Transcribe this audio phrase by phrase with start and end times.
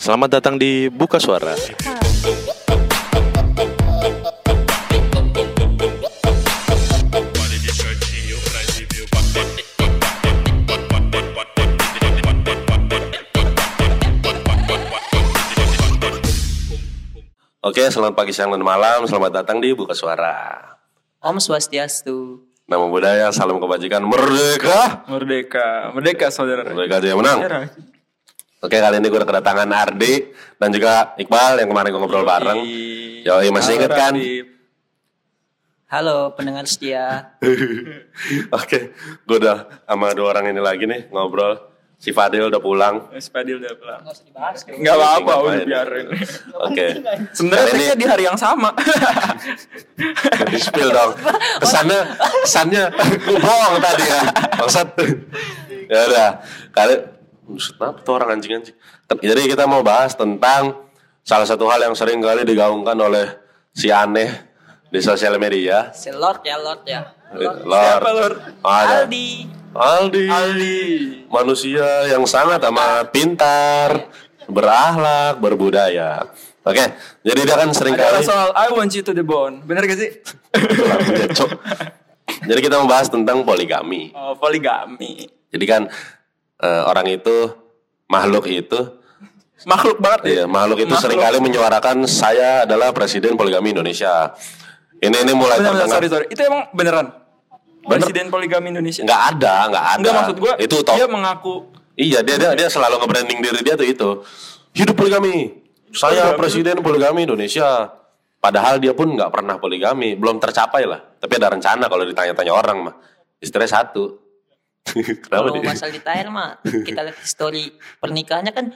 [0.00, 1.52] Selamat datang di Buka Suara.
[17.60, 19.04] Oke, selamat pagi, siang, dan malam.
[19.04, 20.64] Selamat datang di Buka Suara.
[21.20, 22.48] Om Swastiastu.
[22.64, 25.04] Nama budaya, salam kebajikan, merdeka.
[25.12, 26.64] Merdeka, merdeka saudara.
[26.72, 27.44] Merdeka aja yang menang.
[27.44, 27.60] Saudara.
[28.60, 32.60] Oke, kali ini gue udah kedatangan Ardi dan juga Iqbal yang kemarin gue ngobrol bareng.
[33.24, 34.12] Yoi, masih inget kan?
[35.88, 37.32] Halo pendengar setia.
[38.60, 38.92] Oke,
[39.24, 41.56] gue udah sama dua orang ini lagi nih ngobrol.
[41.96, 43.08] Si Fadil udah pulang.
[43.12, 44.00] Mas Padil udah pulang.
[44.04, 44.60] Gak usah dibahas.
[44.68, 46.06] Enggak apa-apa, udah biarin.
[46.64, 46.86] Oke.
[47.36, 48.72] Sebenarnya ini di hari yang sama.
[50.48, 51.12] di spill dong.
[51.60, 52.00] Kesannya,
[52.44, 52.84] kesannya
[53.24, 54.20] gue bohong tadi ya.
[54.56, 54.88] Bangsat.
[55.92, 56.28] ya udah.
[56.72, 56.94] Kali,
[57.50, 58.76] Buset, apa tuh orang anjing-anjing.
[59.10, 60.86] Jadi kita mau bahas tentang
[61.26, 63.26] salah satu hal yang sering kali digaungkan oleh
[63.74, 64.30] si aneh
[64.86, 65.90] di sosial media.
[65.90, 67.02] Si Lord ya Lord ya.
[67.34, 67.66] Lord.
[67.66, 67.82] Lord.
[67.82, 68.36] Siapa, Lord?
[68.62, 68.96] Ada.
[69.06, 69.28] Aldi.
[69.74, 70.26] Aldi.
[70.30, 70.82] Ali.
[71.30, 74.10] Manusia yang sangat amat pintar,
[74.50, 76.26] berakhlak, berbudaya.
[76.60, 76.84] Oke,
[77.24, 79.64] jadi dia kan sering Adalah kali soal I want you to the bone.
[79.64, 80.10] Bener gak sih?
[82.44, 84.12] Jadi kita membahas tentang poligami.
[84.12, 85.24] Oh, poligami.
[85.50, 85.88] Jadi kan
[86.60, 87.36] eh, orang itu
[88.06, 89.00] makhluk itu
[89.68, 90.30] Makhluk banget ya.
[90.32, 91.04] iya, makhluk itu Makhluk.
[91.04, 94.32] sering kali menyuarakan saya adalah presiden poligami Indonesia.
[95.00, 96.26] Ini ini mulai Bener, terdengar sorry, sorry.
[96.32, 97.12] Itu emang beneran?
[97.84, 98.00] Bener.
[98.00, 99.04] Presiden poligami Indonesia?
[99.04, 99.98] nggak ada, nggak ada.
[100.00, 100.96] Enggak maksud gua, itu top.
[100.96, 101.68] dia mengaku
[102.00, 104.10] Iya, dia dia dia selalu nge-branding diri dia tuh itu.
[104.72, 105.60] Hidup poligami.
[105.92, 107.92] Saya presiden poligami Indonesia.
[108.40, 111.04] Padahal dia pun nggak pernah poligami, belum tercapai lah.
[111.20, 112.94] Tapi ada rencana kalau ditanya-tanya orang mah.
[113.36, 114.16] Istrinya satu.
[115.24, 116.50] Kenapa Kalau masalah detail mah
[116.88, 118.66] kita lihat story pernikahannya kan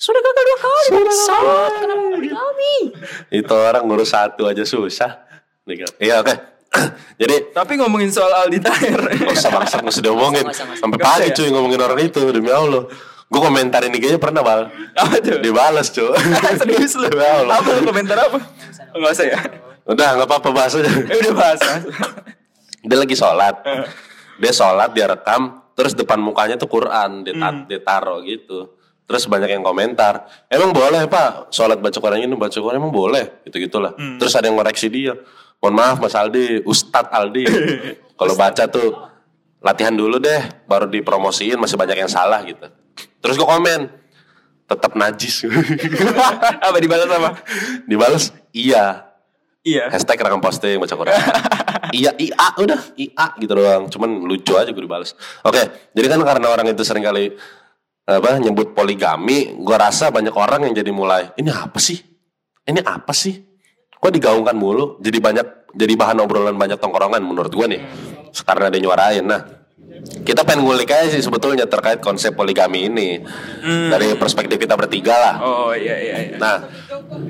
[0.00, 1.70] sudah gagal dua kali bangsat.
[1.84, 2.74] Kenapa poligami?
[3.28, 5.28] Itu orang ngurus satu aja susah.
[6.00, 6.34] Iya oke.
[7.20, 10.80] Jadi Tapi ngomongin soal Aldi Tahir Gak usah bangsat gak usah diomongin Masa, masa, masa.
[10.86, 11.34] Sampai pagi ya?
[11.34, 12.86] cuy ngomongin orang itu Demi Allah
[13.26, 15.42] Gue komentarin IG-nya pernah bal Apa tuh?
[15.42, 16.14] Dibales cuy
[16.62, 17.10] Serius lu?
[17.10, 18.38] Demi Allah Apa lu komentar apa?
[18.94, 19.38] Enggak usah ya?
[19.82, 21.60] Udah gak apa-apa bahas aja Eh udah bahas.
[22.86, 23.54] Dia lagi sholat
[24.40, 28.74] Dia sholat dia rekam Terus depan mukanya tuh Quran Ditat Ditaro gitu.
[29.04, 33.44] Terus banyak yang komentar Emang boleh pak Sholat baca Quran ini baca Quran emang boleh?
[33.44, 33.92] Gitu-gitulah.
[34.16, 35.12] Terus ada yang ngoreksi dia
[35.60, 37.44] Mohon maaf Mas Aldi Ustadz Aldi.
[38.18, 38.88] Kalau baca tuh
[39.60, 42.64] Latihan dulu deh Baru dipromosiin Masih banyak yang salah gitu.
[43.20, 44.00] Terus gue komen
[44.70, 45.42] Tetap najis.
[46.66, 47.42] Apa dibalas apa?
[47.90, 49.10] Dibales Iya.
[49.66, 49.90] Iya.
[49.92, 51.18] Hashtag rekam posting baca Quran.
[51.92, 53.86] iya, iya, udah, iya gitu doang.
[53.90, 55.14] Cuman lucu aja gue dibales.
[55.46, 57.34] Oke, jadi kan karena orang itu sering kali
[58.10, 61.98] apa nyebut poligami, gue rasa banyak orang yang jadi mulai, ini apa sih?
[62.66, 63.38] Ini apa sih?
[64.00, 64.98] Kok digaungkan mulu?
[64.98, 65.46] Jadi banyak,
[65.76, 67.82] jadi bahan obrolan banyak tongkrongan menurut gue nih.
[68.42, 69.22] Karena dia nyuarain.
[69.26, 69.60] Nah,
[70.24, 73.20] kita pengen ngulik aja sih sebetulnya terkait konsep poligami ini
[73.90, 75.34] dari perspektif kita bertiga lah.
[75.42, 76.64] Oh iya iya iya Nah,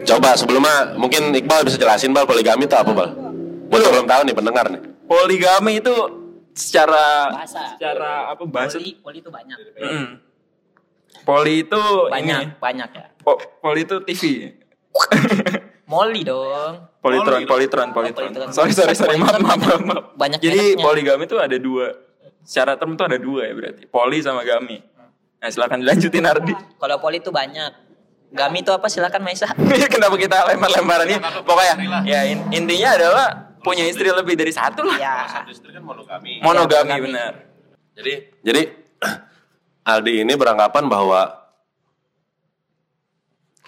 [0.06, 3.29] coba sebelumnya mungkin Iqbal bisa jelasin bal poligami itu apa bal?
[3.70, 4.82] Yang belum tahu nih pendengar nih.
[5.06, 5.94] Poligami itu
[6.52, 7.62] secara Bahasa.
[7.72, 8.76] secara apa bahasa?
[8.76, 9.56] Poli, poli itu banyak.
[9.76, 10.08] Mm.
[11.20, 12.54] Poli itu Banyak, ini.
[12.56, 13.06] banyak ya.
[13.18, 14.22] Po- poli itu TV.
[15.90, 16.86] Moli dong.
[17.00, 18.30] Politron, politron, politron.
[18.30, 18.48] politron.
[18.52, 19.18] Sorry, sorry, sorry.
[19.18, 19.82] Maaf, maaf, maaf.
[19.82, 20.04] maaf.
[20.14, 20.84] Banyak Jadi mereknya.
[20.84, 21.86] poligami itu ada dua.
[22.40, 23.82] Secara term itu ada dua ya berarti.
[23.86, 24.78] Poli sama gami.
[25.40, 26.54] Nah, silakan dilanjutin Ardi.
[26.54, 27.72] Kalau poli itu banyak.
[28.30, 29.50] Gami itu apa silakan Maisa.
[29.94, 31.18] Kenapa kita lempar-lemparan ini?
[31.42, 31.74] Pokoknya
[32.06, 33.26] ya in- intinya adalah
[33.60, 34.98] punya istri lebih dari satu lah.
[34.98, 35.16] Ya.
[35.48, 36.40] istri kan monogami.
[36.40, 37.06] Monogami monogami.
[37.12, 37.32] benar.
[37.96, 38.62] Jadi, jadi
[39.90, 41.20] Aldi ini beranggapan bahwa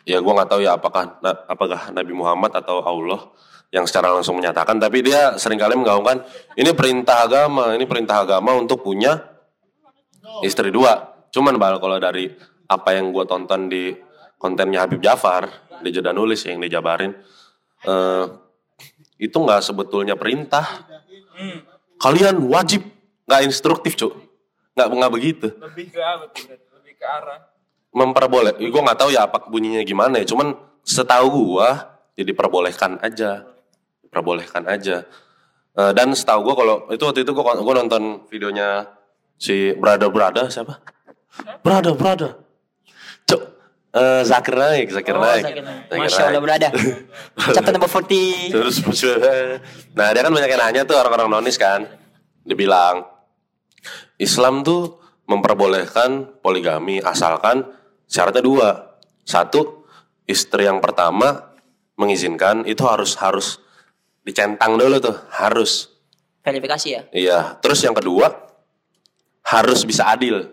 [0.02, 3.30] ya gue nggak tahu ya apakah apakah Nabi Muhammad atau Allah
[3.72, 6.20] yang secara langsung menyatakan, tapi dia sering kali menggaungkan
[6.60, 9.16] ini perintah agama, ini perintah agama untuk punya
[10.44, 11.24] istri dua.
[11.32, 12.28] Cuman bal kalau dari
[12.68, 13.96] apa yang gue tonton di
[14.36, 15.48] kontennya Habib Jafar
[15.80, 17.16] di Jeda Nulis yang dijabarin,
[17.88, 18.24] eh,
[19.18, 20.86] itu nggak sebetulnya perintah.
[21.98, 22.82] Kalian wajib
[23.26, 24.12] nggak instruktif cuk,
[24.74, 25.46] nggak nggak begitu.
[25.56, 26.26] Lebih ke apa?
[26.80, 27.40] Lebih ke arah.
[27.92, 30.26] Memperboleh, gue nggak tahu ya apa bunyinya gimana ya.
[30.26, 33.46] Cuman setahu gua jadi perbolehkan aja,
[34.10, 35.06] perbolehkan aja.
[35.72, 38.84] Eh, dan setahu gua kalau itu waktu itu gua, gua nonton videonya
[39.40, 40.82] si brother brother siapa?
[41.64, 42.30] Brother brother.
[43.24, 43.40] Cuk,
[43.92, 45.44] eh, Zakir Naik, Zakir Oh, Naik.
[45.44, 45.82] Zakir Naik.
[45.88, 46.68] Zakir Masya Allah berada.
[47.56, 48.52] Chapter number 40.
[48.52, 48.76] Terus
[49.92, 51.84] nah dia kan banyak yang nanya tuh orang-orang nonis kan.
[52.42, 53.06] Dia bilang
[54.18, 54.98] Islam tuh
[55.28, 57.64] memperbolehkan poligami asalkan
[58.08, 58.68] syaratnya dua.
[59.22, 59.86] Satu,
[60.26, 61.54] istri yang pertama
[61.94, 63.62] mengizinkan itu harus harus
[64.26, 65.94] dicentang dulu tuh, harus.
[66.42, 67.02] Verifikasi ya.
[67.14, 67.38] Iya.
[67.62, 68.26] Terus yang kedua
[69.46, 70.50] harus bisa adil.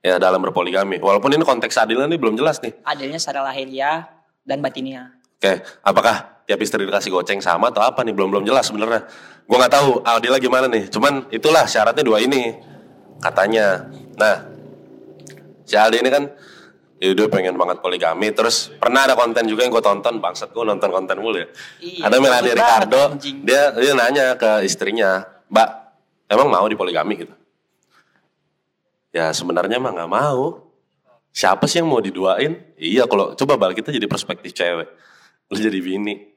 [0.00, 0.96] Ya dalam berpoligami.
[0.96, 2.72] Walaupun ini konteks adilnya ini belum jelas nih.
[2.88, 4.08] Adilnya secara lahiriah
[4.44, 5.12] dan batinnya.
[5.36, 8.16] Oke, apakah tiap istri dikasih goceng sama atau apa nih?
[8.16, 9.04] Belum belum jelas sebenarnya.
[9.44, 10.88] Gua nggak tahu adilnya gimana nih.
[10.88, 12.56] Cuman itulah syaratnya dua ini
[13.20, 13.92] katanya.
[14.16, 14.36] Nah,
[15.68, 16.24] si Aldi ini kan
[17.00, 20.64] ya udah pengen banget poligami terus pernah ada konten juga yang gue tonton bangsat gue
[20.68, 21.48] nonton konten mulu ya
[21.80, 23.02] Iya, ada Melania Ricardo
[23.40, 25.68] dia dia nanya ke istrinya mbak
[26.28, 27.32] emang mau dipoligami gitu
[29.10, 30.70] ya sebenarnya mah nggak mau
[31.30, 34.88] siapa sih yang mau diduain iya kalau coba balik kita jadi perspektif cewek
[35.50, 36.30] lu jadi bini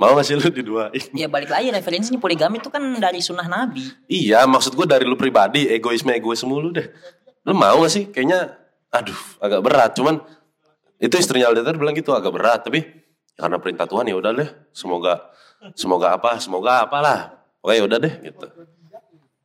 [0.00, 3.86] mau gak sih lu diduain Ya balik lagi referensinya poligami itu kan dari sunnah Nabi.
[4.10, 6.90] Iya, maksud gue dari lu pribadi, egoisme egois mulu deh.
[7.46, 8.04] Lu mau gak sih?
[8.10, 8.58] Kayaknya,
[8.90, 9.90] aduh, agak berat.
[9.94, 10.18] Cuman
[10.98, 12.82] itu istrinya Aldetar bilang gitu agak berat, tapi
[13.38, 14.50] karena perintah Tuhan ya udah deh.
[14.74, 15.30] Semoga,
[15.78, 16.42] semoga apa?
[16.42, 17.38] Semoga apalah.
[17.62, 18.46] Oke, ya udah deh gitu.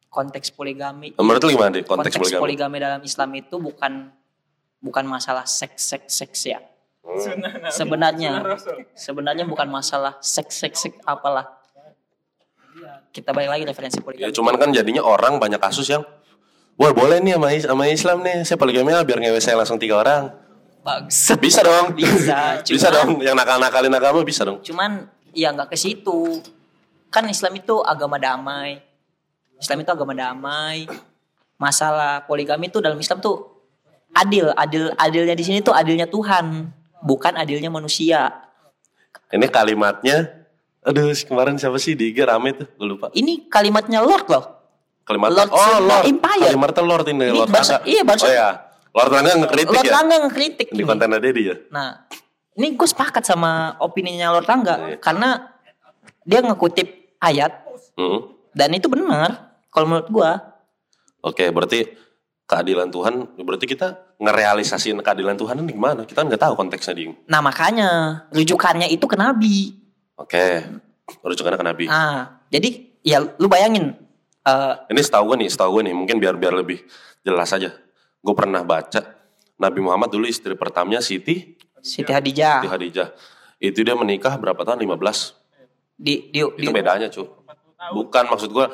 [0.09, 1.13] Konteks poligami.
[1.13, 2.41] Menurut lu gimana deh konteks, Konteks poligami?
[2.41, 4.09] poligami dalam Islam itu bukan
[4.79, 6.59] bukan masalah seks seks seks ya.
[7.69, 8.41] Sebenarnya
[8.93, 11.45] sebenarnya bukan masalah seks seks seks apalah.
[13.09, 14.31] Kita balik lagi referensi Ya poligami.
[14.31, 16.05] cuman kan jadinya orang banyak kasus yang,
[16.75, 19.77] wah boleh nih sama, is- sama Islam nih, saya poligami lah biar ngewe saya langsung
[19.77, 20.29] tiga orang.
[20.79, 21.33] Bagus.
[21.35, 21.91] Bisa dong.
[21.97, 23.09] Bisa, Bisa cuman- dong.
[23.19, 24.61] Yang nakal-nakalin agama bisa dong.
[24.61, 26.39] Cuman ya nggak ke situ.
[27.09, 28.79] Kan Islam itu agama damai.
[29.59, 30.87] Islam itu agama damai.
[31.55, 33.59] Masalah poligami itu dalam Islam tuh
[34.11, 38.31] adil, adil, adilnya di sini tuh adilnya Tuhan, bukan adilnya manusia.
[39.29, 40.47] Ini kalimatnya,
[40.81, 43.11] aduh kemarin siapa sih di IG rame tuh, gue lupa.
[43.11, 44.45] Ini kalimatnya Lord loh.
[45.03, 46.47] Kalimat Lord oh Lord Empire.
[46.47, 48.49] Kalimatnya Lord ini, Ini Lord bahasa- iya, bahasa- Oh ya,
[48.89, 50.87] Lord Tangga ngekritik Lord ya Tangga ngekritik di ini.
[50.87, 51.55] kontennya Dedi ya.
[51.69, 51.89] Nah,
[52.55, 54.97] ini gue sepakat sama opininya Lord Tangga Iya.
[54.97, 55.29] karena
[56.21, 58.31] dia ngekutip ayat Hmm.
[58.51, 60.31] dan itu benar kalau menurut gua.
[61.25, 61.85] Oke, berarti
[62.49, 66.01] keadilan Tuhan, berarti kita ngerealisasiin keadilan Tuhan ini gimana?
[66.03, 67.11] Kita nggak tahu konteksnya di.
[67.29, 69.79] Nah, makanya rujukannya itu ke nabi.
[70.19, 70.67] Oke,
[71.23, 71.85] rujukannya ke Nabi.
[71.87, 73.95] Ah, jadi ya lu bayangin
[74.43, 76.83] eh, Ini setahu gue nih, setahu gue nih, mungkin biar biar lebih
[77.23, 77.71] jelas aja.
[78.19, 78.99] Gue pernah baca
[79.55, 83.07] Nabi Muhammad dulu istri pertamanya Siti, Siti Hadijah Siti Khadijah.
[83.59, 84.83] Itu dia menikah berapa tahun?
[84.83, 85.39] 15.
[85.99, 87.27] di di, di Itu bedanya cu.
[87.79, 88.65] Bukan maksud gue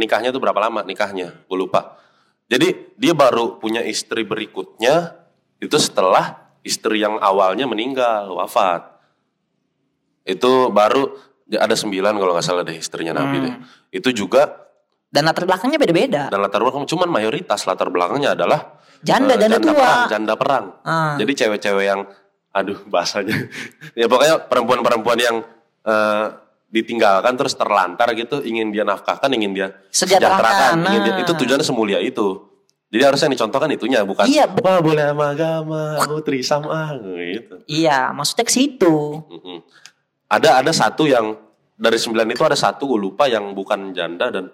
[0.00, 2.00] nikahnya tuh berapa lama nikahnya, gue lupa.
[2.48, 5.12] Jadi dia baru punya istri berikutnya
[5.60, 8.96] itu setelah istri yang awalnya meninggal wafat.
[10.24, 11.12] Itu baru
[11.52, 13.54] ada sembilan kalau nggak salah deh istrinya Nabi deh.
[13.94, 14.66] Itu juga
[15.06, 16.22] dan latar belakangnya beda-beda.
[16.28, 19.76] dan latar belakang cuman mayoritas latar belakangnya adalah Janda, eh, janda tua.
[19.76, 20.64] perang, janda perang.
[20.82, 21.14] Ah.
[21.20, 22.00] Jadi cewek-cewek yang
[22.56, 23.36] aduh bahasanya
[24.00, 25.36] ya pokoknya perempuan-perempuan yang
[25.84, 26.26] eh,
[26.66, 31.22] ditinggalkan terus terlantar gitu ingin dia nafkahkan ingin dia Sejahterakan, ingin dia, nah.
[31.22, 32.42] itu tujuannya semulia itu
[32.86, 34.46] jadi harusnya dicontohkan itunya bukan Iya.
[34.62, 36.94] wah boleh sama agama putri sama
[37.34, 38.94] gitu Iya, maksudnya ke situ.
[39.30, 39.58] Mm-mm.
[40.26, 41.38] ada ada satu yang
[41.76, 44.50] dari sembilan itu ada satu gue lupa yang bukan janda dan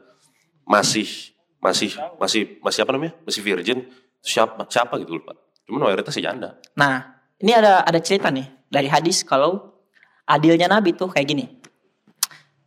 [0.69, 1.33] masih
[1.63, 3.87] masih masih masih apa namanya masih virgin
[4.19, 5.33] siapa siapa gitu lupa
[5.65, 7.03] cuman mayoritas sih janda Nah,
[7.39, 9.81] ini ada ada cerita nih dari hadis kalau
[10.25, 11.45] adilnya Nabi tuh kayak gini.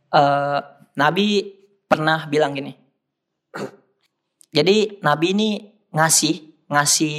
[0.08, 0.58] Eh,
[0.94, 1.26] Nabi
[1.86, 2.72] pernah bilang gini.
[4.50, 5.48] Jadi Nabi ini
[5.92, 6.34] ngasih
[6.66, 7.16] ngasih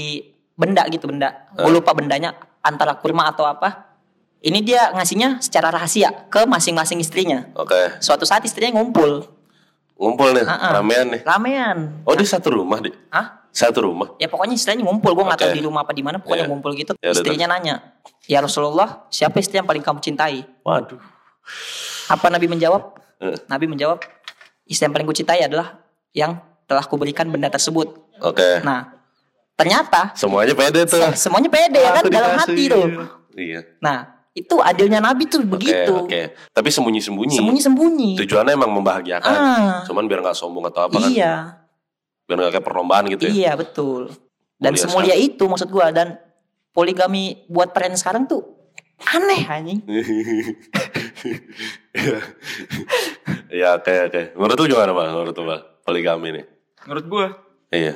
[0.57, 1.45] benda gitu benda.
[1.53, 3.85] Gue lupa bendanya antara kurma atau apa.
[4.37, 7.49] Ini dia ngasihnya secara rahasia ke masing-masing istrinya.
[7.57, 9.25] oke Suatu saat istrinya ngumpul,
[9.97, 10.77] ngumpul nih Ah-ah.
[10.77, 11.77] ramean nih ramean.
[12.05, 13.49] oh dia satu rumah deh Hah?
[13.49, 16.45] satu rumah Ya pokoknya istilahnya ngumpul, gue nggak tahu di rumah apa di mana, pokoknya
[16.45, 16.51] Iya.
[16.53, 16.93] ngumpul gitu.
[17.01, 17.97] Ya Istrinya nanya,
[18.29, 20.45] ya Rasulullah, siapa istri yang paling kamu cintai?
[20.61, 21.01] waduh
[22.07, 22.95] Apa Nabi menjawab?
[23.17, 23.35] Eh.
[23.45, 23.99] Nabi menjawab,
[24.63, 27.95] istri yang paling kucintai adalah yang telah kuberikan benda tersebut.
[28.17, 28.91] oke Nah,
[29.53, 32.43] ternyata semuanya pede tuh se- semuanya pede ya kan Aku dalam dikasih.
[32.45, 32.85] hati tuh.
[33.33, 33.97] iya Nah,
[34.31, 35.93] itu adilnya Nabi tuh oke begitu.
[35.95, 38.11] oke tapi sembunyi sembunyi Sembunyi-sembunyi.
[38.17, 39.81] tujuannya emang membahagiakan Ah.
[39.83, 41.33] cuman biar nggak sombong atau apa kan Iya,
[42.23, 44.09] biar nggak kayak perlombaan gitu ya iya betul.
[44.55, 46.17] Dan Mulia semulia itu maksud gua dan
[46.71, 48.41] poligami buat tren sekarang tuh
[49.07, 49.79] aneh anjing.
[53.49, 54.21] Iya oke oke.
[54.35, 55.07] Menurut lu gimana bang?
[55.11, 55.61] Menurut lu bang?
[55.81, 56.45] Poligami nih.
[56.85, 57.25] Menurut gua.
[57.69, 57.95] Iya.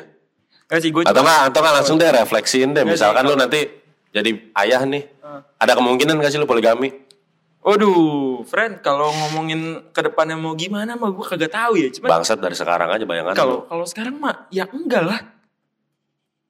[0.65, 2.83] Enggak sih gua Atau nggak atau nggak langsung deh refleksiin deh.
[2.83, 3.67] Sih, Misalkan lu nanti
[4.09, 5.03] jadi ayah nih.
[5.57, 6.89] Ada kemungkinan gak sih lu poligami?
[7.61, 9.61] Waduh, friend, kalau ngomongin
[9.93, 11.87] ke depannya mau gimana mah gua kagak tahu ya.
[11.87, 13.69] Cuman Bangsat dari sekarang aja bayangan kalau lu.
[13.69, 15.19] kalau sekarang mah ya enggak lah.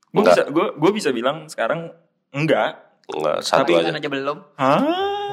[0.08, 0.34] Gue Enggak.
[0.34, 1.92] bisa gua gua bisa bilang sekarang
[2.32, 3.92] enggak Enggak, satu Tapi aja.
[3.92, 4.38] kan aja belum.
[4.56, 4.80] Hah?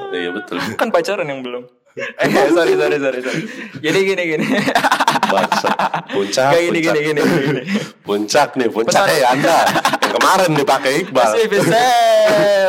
[0.09, 0.57] Iya betul.
[0.79, 1.63] Kan pacaran yang belum.
[1.95, 3.41] Eh, sorry, sorry, sorry, sorry.
[3.77, 4.45] Jadi gini, gini.
[5.25, 5.69] Bangsa.
[6.07, 6.93] Puncak, Kayak gini, puncak.
[6.95, 7.61] gini, gini, gini.
[8.01, 9.57] Puncak nih, puncak Pesan- eh Anda.
[9.99, 11.27] Yang kemarin dipakai Iqbal.
[11.27, 11.81] Masih bisa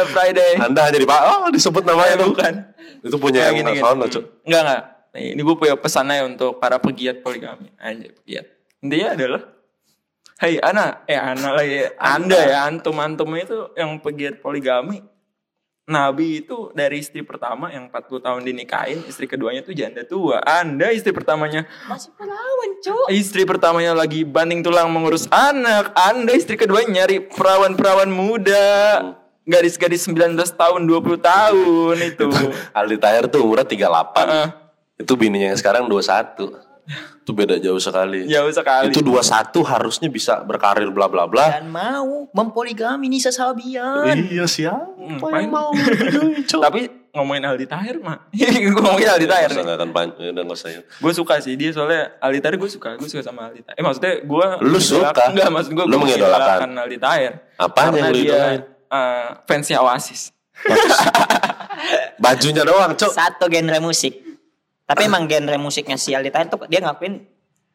[0.09, 0.53] Friday.
[0.59, 2.31] Anda hanya dipakai, oh disebut namanya Eh, dong.
[2.33, 2.55] bukan.
[3.01, 4.09] Itu punya Kayak yang gini, gini.
[4.11, 4.25] Cuk.
[4.45, 4.83] Enggak, enggak.
[5.11, 7.73] Nih, ini gue punya pesannya untuk para pegiat poligami.
[7.77, 8.47] Anjir, pegiat.
[8.81, 9.43] Intinya adalah
[10.37, 15.05] Hai Ana, eh Ana lagi, Anda ya, antum antum itu yang pegiat poligami.
[15.91, 20.39] Nabi itu dari istri pertama yang 40 tahun dinikahin, istri keduanya tuh janda tua.
[20.47, 23.11] Anda istri pertamanya, Masih perawan, Cuk.
[23.11, 25.91] istri pertamanya lagi banding tulang mengurus anak.
[25.99, 28.63] Anda istri keduanya nyari perawan-perawan muda.
[29.51, 32.31] Gadis-gadis 19 tahun, 20 tahun itu.
[32.71, 34.31] Aldi Tahir tuh umurnya 38.
[34.31, 34.49] Heeh.
[35.03, 36.70] Itu bininya yang sekarang 21.
[37.23, 38.27] Itu beda jauh sekali.
[38.27, 38.91] Jauh sekali.
[38.91, 41.61] Itu 21 harusnya bisa berkarir bla bla bla.
[41.61, 44.03] Dan mau mempoligami Nisa Sabian.
[44.27, 45.47] Iya siapa ngapain?
[45.47, 45.71] yang mau?
[46.67, 46.81] Tapi
[47.11, 48.19] ngomongin Aldi Tahir mah.
[48.71, 49.51] Gue ngomongin Aldi Tahir.
[49.91, 50.71] Pan- udah nggak usah.
[50.99, 52.99] Gue suka sih dia soalnya Aldi Tahir gue suka.
[52.99, 53.77] Gue suka sama Aldi Tahir.
[53.79, 55.31] Eh maksudnya gue Lu suka?
[55.31, 56.71] Enggak maksud gue Lu mengidolakan?
[56.75, 57.33] Aldi Tahir.
[57.55, 58.61] Karena yang lu dia idolain?
[58.91, 60.35] eh, fansnya Oasis.
[62.21, 63.11] Bajunya doang, Cuk.
[63.11, 64.30] Satu genre musik.
[64.91, 67.23] Tapi emang genre musiknya si Aldi Tahir tuh dia ngakuin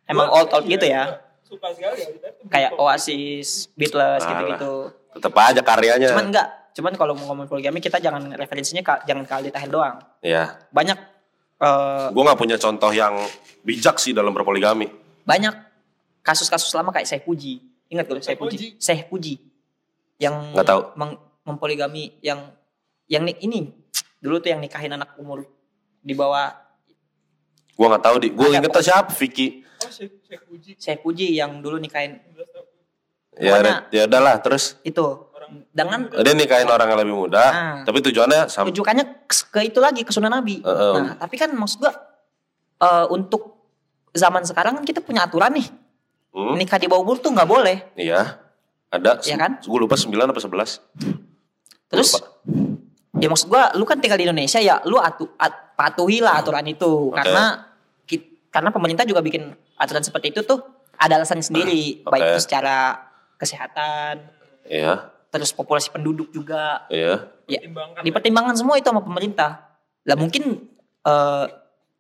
[0.06, 1.24] emang old old gitu ya.
[1.42, 2.36] Suka sekali Aldi Tahir.
[2.46, 4.30] Kayak Oasis, Beatles Alah.
[4.30, 4.74] gitu-gitu.
[5.14, 6.10] Tetep aja karyanya.
[6.12, 9.70] Cuman enggak, cuman kalau mau ngomong poligami kita jangan referensinya ka- jangan ke Aldi Tahir
[9.70, 9.96] doang.
[10.20, 10.60] Ya.
[10.70, 11.00] Banyak
[11.58, 13.16] eh, Gue nggak punya contoh yang
[13.62, 14.92] bijak sih dalam berpoligami.
[15.24, 15.56] banyak
[16.22, 17.64] kasus-kasus lama kayak Syekh Puji.
[17.88, 18.58] Ingat gak lu Syekh Puji?
[18.76, 19.40] Syekh Puji.
[20.18, 20.82] Yang Nggak tahu.
[20.94, 22.52] meng- mempoligami yang
[23.06, 23.70] yang nik ini
[24.18, 25.46] dulu tuh yang nikahin anak umur
[26.00, 26.50] di bawah
[27.76, 28.28] Gue nggak tahu di.
[28.32, 29.48] Gue Ada inget tuh siapa Vicky.
[29.78, 30.72] Oh, Syekh Puji.
[30.76, 32.18] Syekh Puji yang dulu nikahin
[33.36, 34.36] Ya, Pokoknya- ya udahlah.
[34.40, 35.04] Terus itu
[35.70, 37.44] dengan dia nikahin orang yang lebih muda.
[37.46, 37.78] Ah.
[37.84, 38.72] Tapi tujuannya sama.
[38.72, 40.64] tujuannya ke- itu lagi ke sunnah Nabi.
[40.64, 40.94] Heeh.
[40.96, 41.92] Nah, tapi kan maksud gua
[42.76, 43.60] eh, untuk
[44.12, 45.68] zaman sekarang kan kita punya aturan nih.
[46.32, 47.92] Hmm, Nikah di bawah umur tuh nggak boleh.
[47.94, 48.40] iya.
[48.88, 49.20] Ada.
[49.22, 49.52] Iya kan?
[49.60, 50.80] Gue lupa 9 apa 11.
[51.86, 52.20] Terus Lupa.
[53.16, 57.12] Ya maksud gua lu kan tinggal di Indonesia ya lu atu, at- patuhilah aturan itu
[57.12, 57.16] Oke.
[57.16, 57.44] karena
[58.04, 60.64] ki- karena pemerintah juga bikin aturan seperti itu tuh
[60.96, 62.12] ada alasan sendiri Oke.
[62.12, 62.96] baik itu secara
[63.36, 64.32] kesehatan
[64.66, 65.12] Iya.
[65.28, 67.28] terus populasi penduduk juga Iya.
[67.46, 67.60] ya
[68.02, 69.68] dipertimbangkan semua itu sama pemerintah
[70.04, 71.46] lah mungkin eh,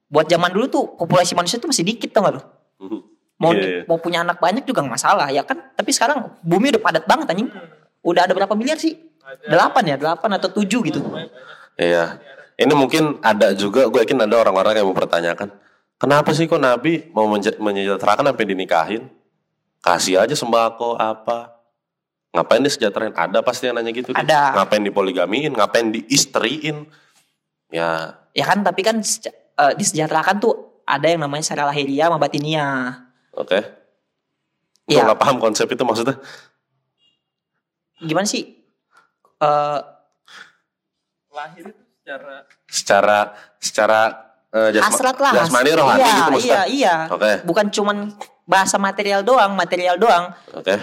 [0.05, 2.41] buat zaman dulu tuh populasi manusia tuh masih dikit tau gak lu
[2.81, 2.99] Mhm.
[3.35, 3.81] mau ni- iya.
[3.85, 7.27] mau punya anak banyak juga gak masalah ya kan tapi sekarang bumi udah padat banget
[7.29, 7.49] anjing
[8.01, 8.95] udah ada berapa miliar sih
[9.45, 10.99] delapan ya delapan atau tujuh gitu
[11.75, 12.23] Iya.
[12.55, 15.51] Ini mungkin ada juga, gue yakin ada orang-orang yang mempertanyakan,
[15.99, 19.11] kenapa sih kok Nabi mau menyejahterakan sampai dinikahin?
[19.83, 21.51] Kasih aja sembako apa?
[22.31, 23.11] Ngapain disejahterain?
[23.11, 24.15] Ada pasti yang nanya gitu.
[24.15, 24.23] Di.
[24.23, 24.55] Ada.
[24.55, 25.51] Ngapain dipoligamiin?
[25.51, 26.87] Ngapain diistriin?
[27.75, 32.23] Ya, ya kan tapi kan seja- eh, disejahterakan tuh ada yang namanya secara lahiriah sama
[32.23, 33.03] batiniah
[33.35, 33.59] oke.
[34.87, 35.11] Gue Iya.
[35.11, 36.15] nggak paham konsep itu maksudnya.
[37.95, 38.63] gimana sih
[39.37, 39.79] Eh
[41.29, 43.17] Lahir itu secara Secara,
[43.57, 43.99] secara
[44.49, 46.47] eh, jasma- hasrat lah jasmani rohani iya, gitu maksudnya.
[46.47, 47.31] iya iya Oke.
[47.43, 47.97] bukan cuman
[48.43, 50.71] bahasa material doang material doang Oke.
[50.71, 50.81] eh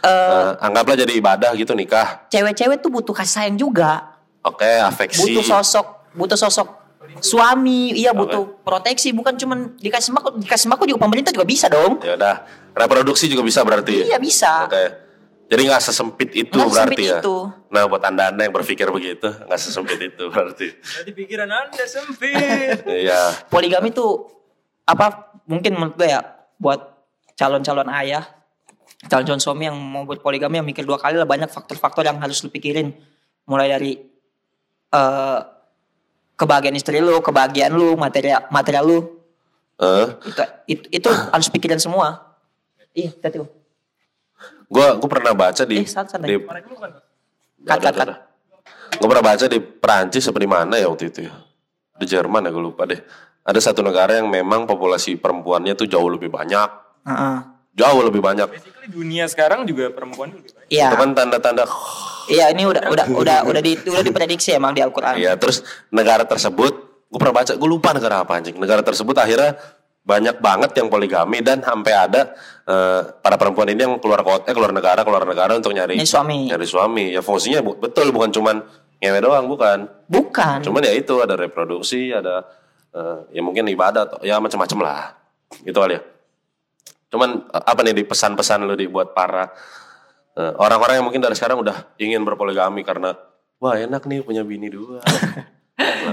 [0.00, 2.24] Eh, anggaplah jadi ibadah gitu nikah.
[2.28, 5.34] cewek-cewek tuh butuh kasih sayang juga Oke, afeksi.
[5.34, 6.68] butuh sosok butuh sosok
[7.20, 11.98] suami iya butuh proteksi bukan cuman dikasih sembako dikasih sembako juga pemerintah juga bisa dong
[12.00, 14.06] Ya udah, reproduksi juga bisa berarti.
[14.06, 15.07] iya bisa Oke.
[15.48, 17.18] Jadi nggak sesempit itu Nggak berarti sesempit ya.
[17.18, 17.36] itu.
[17.68, 20.76] Nah buat anda anda yang berpikir begitu nggak sesempit itu berarti.
[20.76, 22.84] Jadi pikiran anda sempit.
[23.00, 23.48] Iya.
[23.48, 24.28] poligami tuh
[24.84, 26.20] apa mungkin menurut gue ya
[26.56, 26.80] buat
[27.34, 28.24] calon-calon ayah
[29.04, 32.48] calon-calon suami yang mau berpoligami yang mikir dua kali lah banyak faktor-faktor yang harus lu
[32.48, 32.92] pikirin
[33.44, 33.96] mulai dari
[34.88, 35.40] eh
[36.34, 38.98] kebahagiaan istri lu kebahagiaan lu material material lu
[39.78, 42.34] Eh, itu itu, itu harus pikirin semua
[42.92, 43.38] iya tadi
[44.68, 45.88] gue gue pernah baca di Eh,
[46.22, 46.34] di.
[48.98, 51.34] Gue pernah baca di Perancis apa di mana ya waktu itu ya.
[51.98, 53.00] Di Jerman ya gue lupa deh.
[53.44, 56.68] Ada satu negara yang memang populasi perempuannya tuh jauh lebih banyak.
[57.04, 57.36] Heeh.
[57.74, 58.48] Jauh lebih banyak.
[58.48, 60.68] Basically dunia sekarang juga perempuan lebih banyak.
[60.72, 61.64] iya Itu kan tanda-tanda
[62.34, 66.24] iya ini udah udah udah udah di udah diprediksi emang di Al-Qur'an Iya, terus negara
[66.24, 66.72] tersebut,
[67.08, 68.56] gue pernah baca, gue lupa negara apa anjing.
[68.56, 69.56] Negara tersebut akhirnya
[70.08, 72.32] banyak banget yang poligami dan sampai ada
[72.64, 76.08] eh, para perempuan ini yang keluar kota, eh, keluar negara, keluar negara untuk nyari Nyari
[76.08, 76.48] suami.
[76.48, 77.04] Nyari suami.
[77.12, 78.64] Ya fungsinya bu- betul bukan cuman
[78.98, 79.84] ngewe doang, bukan.
[80.08, 82.48] bukan Cuman ya itu ada reproduksi, ada
[82.90, 85.12] eh, ya mungkin ibadah, atau- ya macam-macam lah.
[85.60, 86.02] Gitu kali ya.
[87.08, 89.52] Cuman eh, apa nih di pesan-pesan lu di buat para
[90.38, 93.10] Eh, orang-orang yang mungkin dari sekarang udah ingin berpoligami karena
[93.58, 95.02] wah enak nih punya bini dua.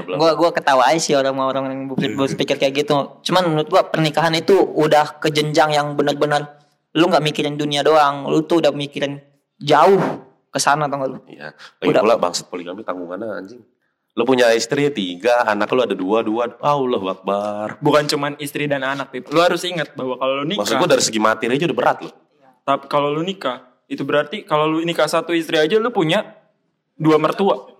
[0.05, 3.19] Gua gua ketawa aja sih orang-orang yang berpikir, berpikir kayak gitu.
[3.25, 6.61] Cuman menurut gua pernikahan itu udah ke jenjang yang benar-benar
[6.95, 9.19] lu nggak mikirin dunia doang, lu tuh udah mikirin
[9.59, 9.99] jauh
[10.55, 11.19] ke sana tau gak lu?
[11.27, 11.51] Iya.
[11.83, 12.01] Lagi Udah.
[12.07, 13.61] pula bangsat poligami tanggungannya anjing.
[14.15, 16.47] Lu punya istri tiga, anak lu ada dua, dua.
[16.63, 17.83] Allah Akbar.
[17.83, 19.27] Bukan cuman istri dan anak, Pip.
[19.27, 21.97] Lu harus ingat bahwa kalau lu nikah, Maksud gua dari segi materi aja udah berat
[22.07, 22.13] loh.
[22.63, 26.23] tapi kalau lu nikah, itu berarti kalau lu nikah satu istri aja lu punya
[26.95, 27.74] dua mertua.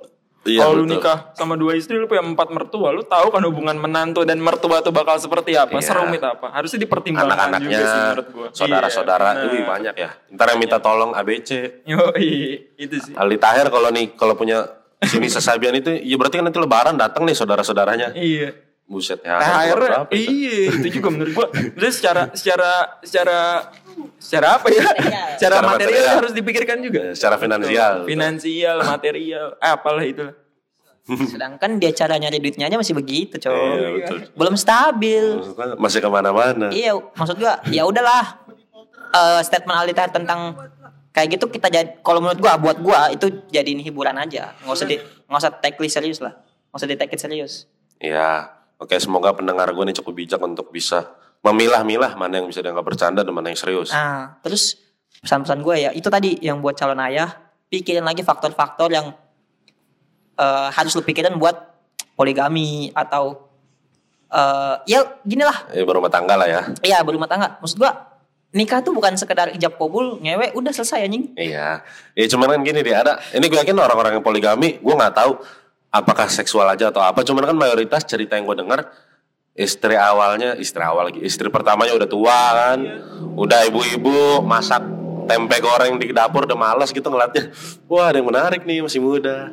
[0.46, 3.74] Iya, kalau lu nikah sama dua istri lu punya empat mertua, lu tahu kan hubungan
[3.82, 5.90] menantu dan mertua tuh bakal seperti apa, Iya.
[5.90, 6.54] serumit apa.
[6.54, 8.48] Harusnya dipertimbangkan anak-anaknya, juga sih menurut gua.
[8.54, 10.10] saudara-saudara, Iya, itu banyak ya.
[10.38, 11.82] Ntar yang minta tolong ABC.
[11.90, 13.18] Yoi, itu sih.
[13.18, 14.70] Ali Tahir kalau nih kalau punya
[15.02, 18.14] sini sesabian itu, ya berarti kan nanti lebaran datang nih saudara-saudaranya.
[18.14, 18.54] Iya.
[18.86, 19.42] Buset ya.
[19.42, 21.50] THR iya itu juga menurut gua.
[21.50, 22.72] Maksudnya secara secara
[23.02, 23.38] secara
[24.18, 24.84] secara apa ya?
[25.36, 26.16] secara Secara material, material.
[26.20, 27.00] harus dipikirkan juga.
[27.10, 27.94] Ya, secara finansial.
[28.04, 30.26] Finansial, material, eh, apalah itu.
[31.06, 33.54] Sedangkan dia cara nyari duitnya aja masih begitu, coy.
[33.54, 34.18] Iya, betul.
[34.34, 35.38] Belum stabil.
[35.38, 36.68] Maksudnya Masih ke mana-mana.
[36.74, 38.42] Iya, maksud gua ya udahlah.
[39.14, 40.58] Eh, statement Aldi Taher tentang
[41.14, 44.52] kayak gitu kita jadi kalau menurut gua buat gua itu jadiin hiburan aja.
[44.66, 46.34] nggak usah di nggak usah take it serius lah.
[46.74, 47.54] nggak usah di take it serius.
[48.02, 48.50] Iya.
[48.76, 53.22] Oke, semoga pendengar gue nih cukup bijak untuk bisa memilah-milah mana yang bisa dianggap bercanda
[53.22, 53.94] dan mana yang serius.
[53.94, 54.82] Nah, terus
[55.22, 57.30] pesan-pesan gue ya itu tadi yang buat calon ayah
[57.70, 59.14] pikirin lagi faktor-faktor yang
[60.42, 61.54] eh, harus lu pikirin buat
[62.18, 63.46] poligami atau
[64.26, 66.62] eh ya gini lah Eh, berumah tangga lah ya.
[66.82, 67.62] Iya berumah tangga.
[67.62, 67.94] Maksud gua
[68.56, 71.36] nikah tuh bukan sekedar ijab kabul ngewe udah selesai anjing.
[71.38, 71.86] Iya.
[72.18, 73.22] Ya cuman kan gini deh ada.
[73.36, 75.38] Ini gue yakin orang-orang yang poligami, gue nggak tahu
[75.92, 77.22] apakah seksual aja atau apa.
[77.22, 78.88] Cuman kan mayoritas cerita yang gue dengar
[79.56, 82.80] istri awalnya, istri awal lagi, istri pertamanya udah tua kan,
[83.34, 84.84] udah ibu-ibu masak
[85.26, 87.50] tempe goreng di dapur udah malas gitu ngeliatnya.
[87.88, 89.50] Wah ada yang menarik nih masih muda.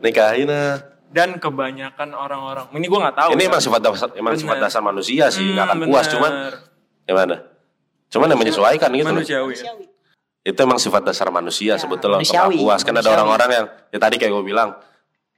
[0.00, 0.80] Nikahin ah.
[1.06, 3.28] Dan kebanyakan orang-orang, ini gua nggak tahu.
[3.32, 3.48] Ini ya.
[3.48, 4.64] emang sifat dasar, emang sifat Bener.
[4.68, 6.04] dasar manusia sih, nggak akan Hmm, puas.
[6.04, 6.12] bener.
[6.12, 6.32] Cuman
[7.06, 7.36] gimana?
[8.10, 9.06] Cuman yang menyesuaikan gitu.
[9.06, 9.14] loh.
[9.16, 9.54] manusiawi.
[9.54, 9.72] ya.
[10.44, 12.80] Itu emang sifat dasar manusia sebetulnya untuk manusiawi, nggak puas.
[12.84, 14.76] Kan ada orang-orang yang ya tadi kayak gue bilang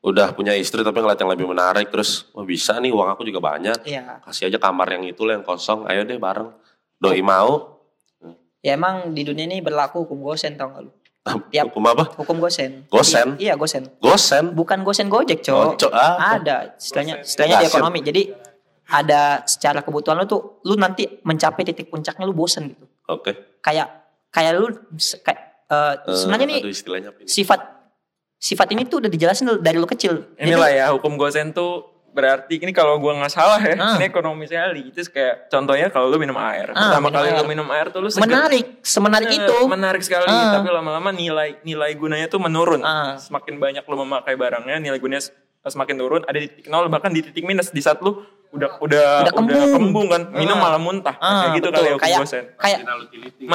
[0.01, 3.39] udah punya istri tapi ngeliat yang lebih menarik terus wah bisa nih uang aku juga
[3.41, 3.83] banyak.
[3.83, 4.23] Iya.
[4.23, 5.85] Kasih aja kamar yang itu lah yang kosong.
[5.85, 6.55] Ayo deh bareng.
[6.97, 7.83] Doi mau.
[8.59, 10.91] Ya emang di dunia ini berlaku hukum gosen tau gak lu?
[11.49, 12.05] Tiap- Hukum apa?
[12.15, 12.87] Hukum gosen.
[12.87, 13.37] Gosen?
[13.37, 13.87] Iya gosen.
[13.99, 14.51] Gosen.
[14.51, 15.87] Bukan gosen gojek Oh, cok.
[15.87, 16.41] cok, apa?
[16.41, 17.75] Ada istilahnya istilahnya di Gasir.
[17.77, 17.99] ekonomi.
[18.01, 18.23] Jadi
[18.89, 22.89] ada secara kebutuhan lu tuh lu nanti mencapai titik puncaknya lu bosen gitu.
[23.07, 23.61] Oke.
[23.61, 23.93] Kayak
[24.29, 27.29] kayak lu se- kayak eh, Eh, sebenarnya nih aduh, istilahnya apa ini?
[27.29, 27.61] sifat
[28.38, 30.24] sifat ini tuh udah dijelasin dari lu kecil.
[30.35, 33.94] Jadi- Inilah ya hukum gosen tuh berarti ini kalau gua nggak salah ya, Ah.
[33.94, 34.90] ini ekonomi sekali.
[34.90, 36.72] Itu kayak contohnya kalau lu minum air.
[36.72, 37.37] Ah, Pertama minum kali air.
[37.37, 38.24] lu minum air tuh lu seger.
[38.24, 39.57] menarik, semenarik Eh, itu.
[39.66, 40.59] menarik sekali Ah.
[40.59, 43.14] tapi lama-lama nilai nilai gunanya tuh menurun Ah.
[43.16, 45.22] semakin banyak lu memakai barangnya nilai gunanya
[45.61, 49.07] semakin turun ada di titik nol bahkan di titik minus di saat lu udah udah
[49.23, 50.09] Udah kembung.
[50.09, 50.63] kan minum Ah.
[50.65, 51.77] malah muntah Ah, kayak gitu betul.
[51.77, 52.21] kali ya kayak
[52.57, 52.79] kayak.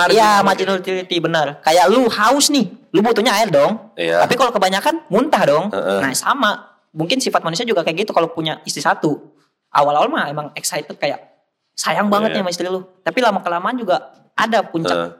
[0.10, 1.58] Iya, marginal utility benar.
[1.60, 3.90] Kayak lu haus nih, lu butuhnya air dong.
[3.94, 4.22] Iya.
[4.22, 5.66] Tapi kalau kebanyakan muntah dong.
[5.70, 6.00] Heeh.
[6.00, 6.52] Nah, sama.
[6.94, 9.34] Mungkin sifat manusia juga kayak gitu kalau punya istri satu.
[9.70, 11.18] Awal-awal mah emang excited kayak
[11.74, 12.36] sayang banget Iya.
[12.36, 12.86] nih sama istri lu.
[13.02, 13.98] Tapi lama kelamaan juga
[14.32, 15.12] ada puncak Eh.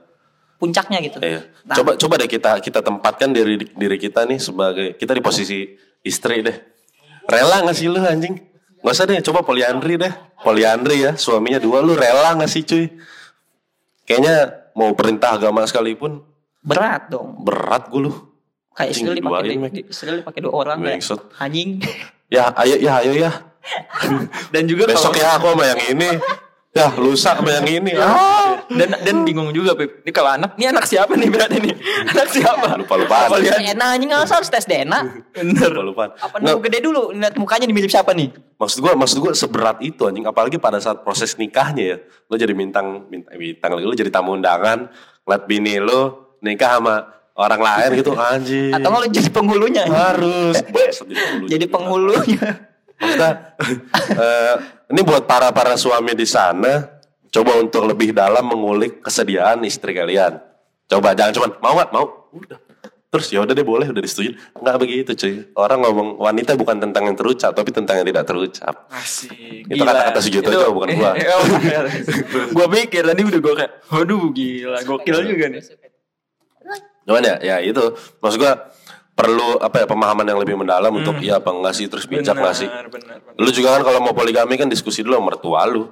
[0.54, 1.18] puncaknya gitu.
[1.18, 1.42] Iya.
[1.66, 1.74] Nah.
[1.74, 5.66] Coba coba deh kita kita tempatkan diri diri kita nih sebagai kita di posisi
[6.00, 6.54] istri deh.
[7.26, 8.38] Rela gak sih lu anjing?
[8.84, 10.12] Gak usah deh, coba poliandri deh.
[10.44, 12.84] Poliandri ya, suaminya dua lu rela gak sih cuy?
[14.04, 14.36] Kayaknya
[14.76, 16.20] mau perintah agama sekalipun
[16.60, 17.40] Berat dong.
[17.40, 18.12] berat gue lu.
[18.76, 19.16] Kayak istri lu
[20.20, 21.20] dipakai dua orang kayak Bangsat.
[21.40, 21.80] anjing.
[22.28, 23.32] Ya ayo ya ayo ya.
[24.52, 26.08] dan juga Besok kalau ya aku sama yang ini.
[26.74, 27.94] Ya lusa yang ini.
[27.94, 28.58] Ah.
[28.66, 31.70] dan dan bingung juga Pip ini kalau anak ini anak siapa nih berarti nih
[32.10, 33.30] anak siapa Lupa-lupaan.
[33.30, 35.00] Apa lihat DNA anjing nggak usah harus tes DNA.
[35.30, 36.10] bener Lupa-lupaan.
[36.16, 38.34] Apa Nggak, nunggu gede dulu lihat mukanya mirip siapa nih?
[38.54, 42.50] maksud gua maksud gua seberat itu anjing apalagi pada saat proses nikahnya ya lo jadi
[42.50, 44.88] bintang bintang bintang lagi lo jadi tamu undangan
[45.22, 46.00] ngeliat bini lo
[46.40, 46.94] nikah sama
[47.34, 49.84] orang lain gitu anjing Atau lu jadi penghulunya?
[49.86, 50.58] harus
[51.52, 52.74] jadi penghulunya.
[52.94, 53.30] Maksudnya,
[54.22, 54.54] eh,
[54.94, 56.86] ini buat para para suami di sana
[57.34, 60.38] coba untuk lebih dalam mengulik kesediaan istri kalian.
[60.86, 61.90] Coba jangan cuma mau nggak?
[61.90, 62.06] Mau.
[62.30, 62.62] Udah.
[63.10, 64.38] Terus ya udah deh boleh udah disetujui.
[64.54, 65.34] Nggak begitu cuy.
[65.58, 68.74] Orang ngomong wanita bukan tentang yang terucap tapi tentang yang tidak terucap.
[68.94, 69.66] Asik.
[69.66, 71.10] Itu kata-kata Juto aja, bukan gua.
[72.58, 75.62] gua pikir tadi udah gua kayak, waduh gila, gokil juga nih.
[77.02, 77.82] Cuman ya, ya itu.
[78.22, 78.70] Maksud gua
[79.14, 82.56] perlu apa ya pemahaman yang lebih mendalam untuk iya apa enggak sih terus bijak nggak
[82.56, 83.38] sih Benar, benar, benar.
[83.38, 85.84] lu juga kan kalau mau poligami kan diskusi dulu sama mertua lu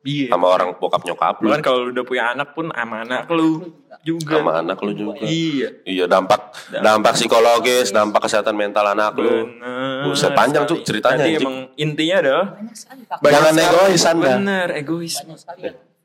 [0.00, 0.30] Iya.
[0.30, 3.66] sama orang bokap nyokap lu Bahkan kalau lu udah punya anak pun sama anak lu
[4.00, 4.38] juga.
[4.38, 5.68] sama anak lu juga Iya.
[5.82, 10.06] iya dampak dampak psikologis dampak kesehatan mental anak lu Bener.
[10.06, 11.42] Buset, panjang, Cuk, ceritanya, Jadi Cik.
[11.42, 13.18] emang intinya adalah banyak sekali faktor.
[13.20, 14.28] banyak Jangan sekali- egois, Anda.
[14.30, 15.14] Bener, egois.
[15.18, 15.60] banyak sekali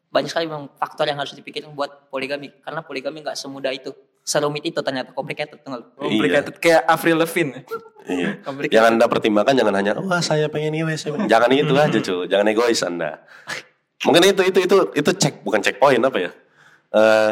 [0.09, 4.63] banyak sekali memang faktor yang harus dipikirin buat poligami karena poligami nggak semudah itu serumit
[4.63, 5.83] itu ternyata complicated tuh nggak?
[5.99, 7.67] Complicated kayak Avril Lavigne.
[8.07, 8.39] Iya.
[8.75, 12.23] Yang anda pertimbangkan jangan hanya wah saya pengen ini, saya pengen-" jangan itu aja cuy,
[12.31, 13.11] jangan egois anda.
[14.03, 16.31] Mungkin itu itu itu itu cek bukan checkpoint apa ya?
[16.95, 17.31] Eh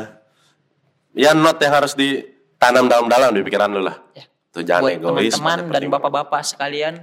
[1.15, 3.99] ya not yang harus ditanam dalam-dalam di pikiran lu lah.
[4.15, 4.23] Ya.
[4.51, 5.35] Tuh jangan buat egois.
[5.35, 6.93] teman-teman dan bapak-bapak sekalian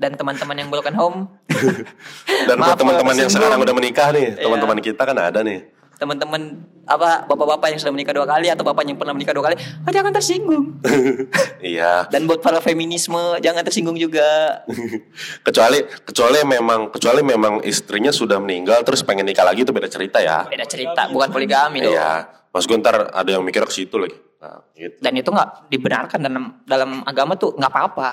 [0.00, 1.18] dan teman-teman yang broken home
[2.48, 4.48] Dan buat teman-teman yang sekarang udah menikah nih, Iya.
[4.48, 5.68] teman-teman kita kan ada nih.
[5.98, 9.56] Teman-teman apa bapak-bapak yang sudah menikah dua kali atau bapak yang pernah menikah dua kali
[9.58, 10.78] oh, jangan tersinggung
[11.74, 12.06] Iya.
[12.08, 14.62] dan buat para feminisme jangan tersinggung juga
[15.46, 20.22] kecuali kecuali memang kecuali memang istrinya sudah meninggal terus pengen nikah lagi itu beda cerita
[20.22, 20.46] ya.
[20.46, 22.30] beda cerita bukan poligami loh Iya.
[22.48, 24.16] Mas gue ntar ada yang mikir ke situ lagi.
[24.38, 24.96] Nah, gitu.
[25.02, 28.10] dan itu nggak dibenarkan dalam dalam agama tuh nggak apa-apa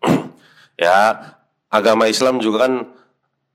[0.78, 1.20] Ya,
[1.68, 2.72] agama Islam juga kan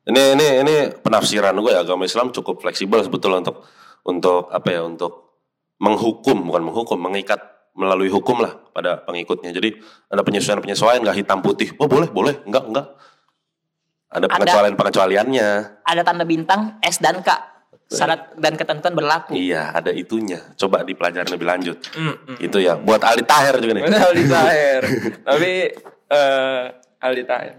[0.03, 3.63] ini ini ini penafsiran gue ya agama Islam cukup fleksibel sebetulnya untuk
[4.03, 5.39] untuk apa ya untuk
[5.79, 7.39] menghukum bukan menghukum mengikat
[7.73, 9.49] melalui hukum lah pada pengikutnya.
[9.49, 9.79] Jadi
[10.11, 11.73] ada penyesuaian penyesuaian nggak hitam putih.
[11.81, 12.87] Oh boleh boleh enggak enggak.
[14.13, 15.49] Ada pengecualian pengecualiannya.
[15.81, 17.33] ada tanda bintang S dan K
[17.93, 20.41] syarat dan ketentuan berlaku Iya ada itunya.
[20.57, 21.77] Coba dipelajari lebih lanjut.
[21.93, 22.37] Hmm, hmm.
[22.41, 23.83] Itu ya buat ahli tahir juga nih.
[23.89, 24.81] Bener Aldi Tahir.
[25.27, 25.51] Tapi
[26.13, 26.63] eh
[27.01, 27.51] Aldi Tahir.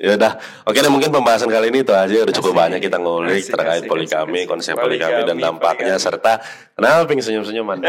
[0.00, 0.32] Ya udah,
[0.64, 2.60] oke deh mungkin pembahasan kali ini itu aja udah cukup Asik.
[2.64, 6.06] banyak kita ngulik Asik, terkait asik, poligami, asik, konsep poligami dan dampaknya poligami.
[6.08, 6.32] serta
[6.72, 7.84] kenapa pengen senyum-senyuman?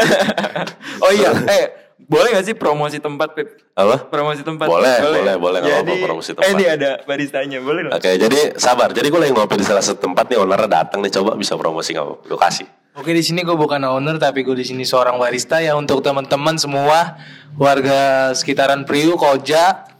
[1.08, 1.64] oh iya, eh
[2.04, 3.48] boleh gak sih promosi tempat Pip?
[3.72, 4.12] Apa?
[4.12, 4.68] Promosi tempat.
[4.68, 6.44] Boleh, boleh, boleh, nggak Jadi, apa-apa promosi tempat.
[6.44, 7.96] Eh ini ada baristanya, boleh nggak?
[7.96, 8.92] Oke, jadi sabar.
[8.92, 11.96] Jadi gue lagi ngopi di salah satu tempat nih, ownernya datang nih, coba bisa promosi
[11.96, 12.28] nggak?
[12.28, 12.68] Gue kasih.
[12.92, 16.60] Oke di sini gue bukan owner tapi gue di sini seorang barista ya untuk teman-teman
[16.60, 17.16] semua
[17.56, 19.91] warga sekitaran Priu, Koja,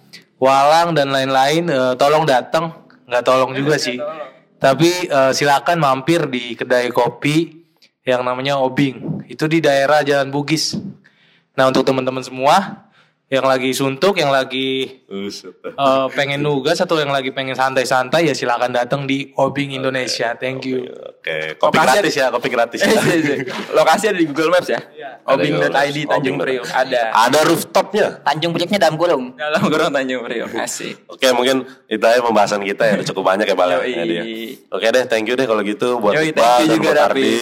[0.43, 2.75] Walang dan lain-lain eh, tolong datang
[3.07, 4.03] nggak tolong juga sih.
[4.59, 7.63] tapi eh, silakan mampir di kedai kopi
[8.03, 9.23] yang namanya Obing.
[9.31, 10.75] Itu di daerah Jalan Bugis.
[11.55, 12.87] Nah untuk teman-teman semua
[13.33, 18.77] yang lagi suntuk, yang lagi eh, pengen nugas atau yang lagi pengen santai-santai ya silakan
[18.77, 20.37] datang di Obing Indonesia.
[20.37, 20.85] Thank you.
[20.85, 22.93] Oke, kopi Lokasi gratis ya, kopi gratis ya.
[22.93, 23.37] iya, iya.
[23.73, 24.85] Lokasi ada di Google Maps ya?
[25.25, 26.07] Obing.id Obing.
[26.13, 27.03] Tanjung Priok ada.
[27.25, 28.07] Ada rooftopnya.
[28.21, 30.53] Tanjung Prioknya dalam kurung Dalam kurung Tanjung Priok.
[30.61, 31.09] Asik.
[31.09, 33.81] Oke, mungkin itu aja pembahasan kita ya, cukup banyak ya Bal.
[33.81, 34.23] ya, dia.
[34.69, 37.01] Oke deh, thank you deh kalau gitu buat Yoi, Iqbal thank you dan juga, buat
[37.01, 37.25] Dapi.
[37.25, 37.33] Ardi.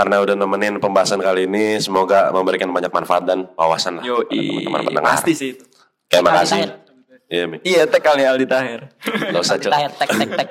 [0.00, 4.80] Karena udah nemenin pembahasan kali ini, semoga memberikan banyak manfaat dan wawasan lah Yo, teman-teman
[4.88, 5.12] pendengar.
[5.12, 5.64] pasti sih itu.
[6.08, 6.60] Oke, Aldi makasih.
[7.30, 7.56] Iya, Mi.
[7.62, 8.88] Iya, tag kali Aldi Tahir.
[9.30, 9.70] Usah, Cok.
[9.70, 10.48] Tahir tek tek tek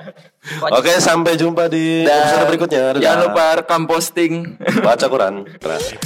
[0.70, 2.96] Oke, sampai jumpa di episode berikutnya.
[2.96, 4.56] Jangan lupa rekam posting.
[4.80, 5.44] baca Quran.
[5.58, 5.98] Terus.